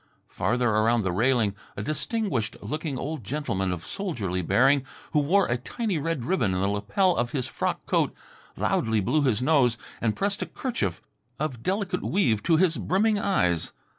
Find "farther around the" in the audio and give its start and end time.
0.29-1.11